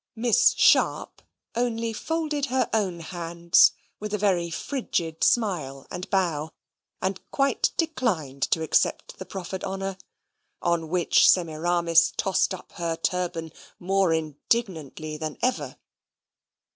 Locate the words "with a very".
3.99-4.49